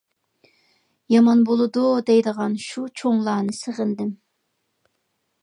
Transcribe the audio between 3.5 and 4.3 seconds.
سېغىندىم.